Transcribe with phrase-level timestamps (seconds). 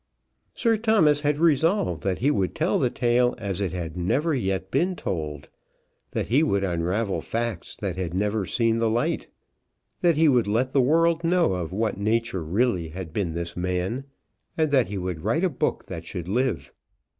[0.55, 4.71] Sir Thomas had resolved that he would tell the tale as it had never yet
[4.71, 5.47] been told,
[6.09, 9.27] that he would unravel facts that had never seen the light,
[10.01, 14.05] that he would let the world know of what nature really had been this man,
[14.57, 16.73] and that he would write a book that should live.